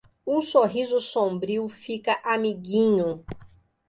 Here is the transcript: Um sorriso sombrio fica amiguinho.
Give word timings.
Um 0.25 0.41
sorriso 0.41 0.99
sombrio 0.99 1.69
fica 1.69 2.19
amiguinho. 2.23 3.23